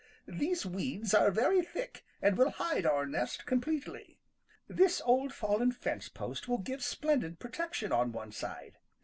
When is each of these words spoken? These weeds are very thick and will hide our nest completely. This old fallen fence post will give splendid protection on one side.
These 0.27 0.65
weeds 0.65 1.13
are 1.13 1.29
very 1.29 1.61
thick 1.61 2.03
and 2.23 2.35
will 2.35 2.49
hide 2.49 2.87
our 2.87 3.05
nest 3.05 3.45
completely. 3.45 4.17
This 4.67 4.99
old 5.05 5.31
fallen 5.31 5.71
fence 5.71 6.09
post 6.09 6.47
will 6.47 6.57
give 6.57 6.83
splendid 6.83 7.37
protection 7.37 7.91
on 7.91 8.11
one 8.11 8.31
side. 8.31 8.77